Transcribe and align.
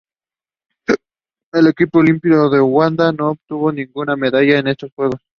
El 1.53 1.67
equipo 1.67 1.99
olímpico 1.99 2.49
de 2.49 2.59
Uganda 2.59 3.11
no 3.11 3.33
obtuvo 3.33 3.71
ninguna 3.71 4.15
medalla 4.15 4.57
en 4.57 4.69
estos 4.69 4.91
Juegos. 4.95 5.21